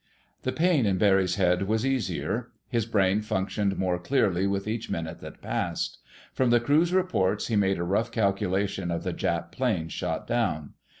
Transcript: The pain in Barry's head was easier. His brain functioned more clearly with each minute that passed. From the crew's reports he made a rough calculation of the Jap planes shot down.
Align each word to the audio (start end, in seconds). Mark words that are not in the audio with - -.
The 0.41 0.51
pain 0.51 0.87
in 0.87 0.97
Barry's 0.97 1.35
head 1.35 1.67
was 1.67 1.85
easier. 1.85 2.49
His 2.67 2.87
brain 2.87 3.21
functioned 3.21 3.77
more 3.77 3.99
clearly 3.99 4.47
with 4.47 4.67
each 4.67 4.89
minute 4.89 5.19
that 5.19 5.43
passed. 5.43 5.99
From 6.33 6.49
the 6.49 6.59
crew's 6.59 6.91
reports 6.91 7.49
he 7.49 7.55
made 7.55 7.77
a 7.77 7.83
rough 7.83 8.11
calculation 8.11 8.89
of 8.89 9.03
the 9.03 9.13
Jap 9.13 9.51
planes 9.51 9.93
shot 9.93 10.25
down. 10.25 10.73